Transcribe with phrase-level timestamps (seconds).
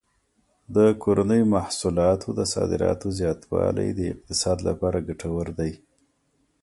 [0.75, 5.71] د کورنیو محصولاتو د صادراتو زیاتوالی د اقتصاد لپاره ګټور دی.